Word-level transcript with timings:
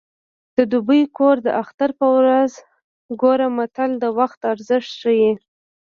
د 0.57 0.59
دوبي 0.71 1.01
کور 1.17 1.35
د 1.43 1.47
اختر 1.61 1.89
په 1.99 2.07
ورځ 2.17 2.51
ګوره 3.21 3.47
متل 3.57 3.91
د 4.03 4.05
وخت 4.19 4.39
ارزښت 4.53 4.91
ښيي 4.99 5.31